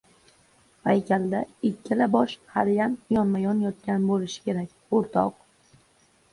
Paykalda 0.87 1.41
ikkala 1.69 2.07
bosh 2.17 2.33
haliyam 2.55 2.97
yonma-yon 3.19 3.63
yotgan 3.69 4.11
bo‘lishi 4.11 4.45
kerak, 4.49 4.77
o‘rtoq... 5.01 5.41